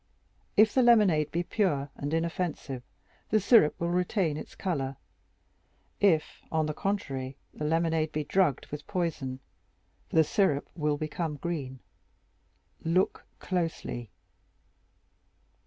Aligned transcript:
If 0.57 0.73
the 0.73 0.81
lemonade 0.81 1.29
be 1.31 1.43
pure 1.43 1.91
and 1.95 2.11
inoffensive, 2.11 2.81
the 3.29 3.39
syrup 3.39 3.79
will 3.79 3.91
retain 3.91 4.35
its 4.35 4.55
color; 4.55 4.95
if, 5.99 6.41
on 6.51 6.65
the 6.65 6.73
contrary, 6.73 7.37
the 7.53 7.65
lemonade 7.65 8.11
be 8.11 8.23
drugged 8.23 8.65
with 8.71 8.87
poison, 8.87 9.41
the 10.09 10.23
syrup 10.23 10.67
will 10.75 10.97
become 10.97 11.35
green. 11.35 11.81
Look 12.83 13.23
closely!" 13.37 14.09